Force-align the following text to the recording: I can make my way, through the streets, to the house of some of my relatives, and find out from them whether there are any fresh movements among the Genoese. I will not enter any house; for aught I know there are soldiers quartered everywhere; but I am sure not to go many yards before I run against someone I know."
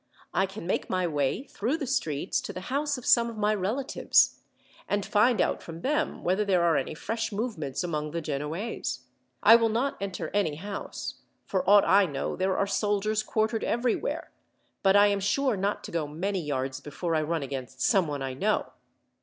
I 0.33 0.47
can 0.47 0.65
make 0.65 0.89
my 0.89 1.05
way, 1.05 1.43
through 1.43 1.77
the 1.77 1.85
streets, 1.85 2.41
to 2.41 2.53
the 2.53 2.61
house 2.71 2.97
of 2.97 3.05
some 3.05 3.29
of 3.29 3.37
my 3.37 3.53
relatives, 3.53 4.39
and 4.87 5.05
find 5.05 5.39
out 5.39 5.61
from 5.61 5.81
them 5.81 6.23
whether 6.23 6.43
there 6.43 6.63
are 6.63 6.75
any 6.75 6.95
fresh 6.95 7.31
movements 7.31 7.83
among 7.83 8.09
the 8.09 8.19
Genoese. 8.19 9.01
I 9.43 9.55
will 9.57 9.69
not 9.69 9.97
enter 10.01 10.31
any 10.33 10.55
house; 10.55 11.17
for 11.45 11.63
aught 11.69 11.85
I 11.87 12.07
know 12.07 12.35
there 12.35 12.57
are 12.57 12.65
soldiers 12.65 13.21
quartered 13.21 13.63
everywhere; 13.63 14.31
but 14.81 14.95
I 14.95 15.05
am 15.05 15.19
sure 15.19 15.55
not 15.55 15.83
to 15.83 15.91
go 15.91 16.07
many 16.07 16.41
yards 16.41 16.79
before 16.79 17.13
I 17.13 17.21
run 17.21 17.43
against 17.43 17.79
someone 17.81 18.23
I 18.23 18.33
know." 18.33 18.71